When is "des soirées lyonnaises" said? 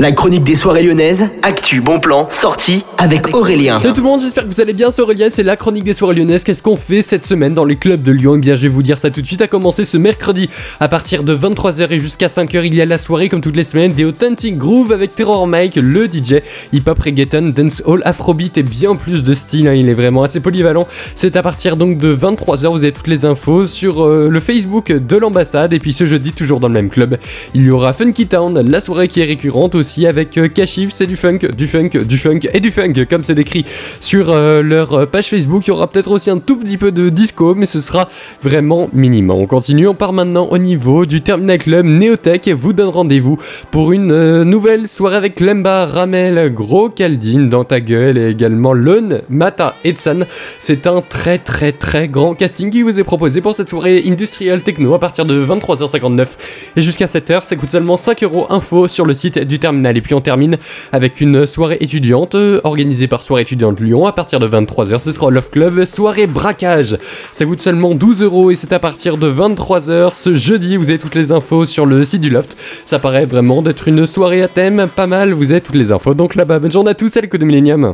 0.44-1.28, 5.84-6.42